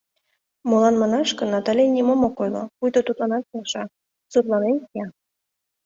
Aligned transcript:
Молан 0.69 0.95
манаш 1.01 1.29
гын, 1.37 1.49
Натали 1.53 1.85
нимом 1.95 2.21
ок 2.27 2.35
ойло, 2.43 2.63
пуйто 2.77 2.99
тудланат 3.07 3.43
келша, 3.51 3.83
сурланен 4.31 4.75
кия. 4.87 5.07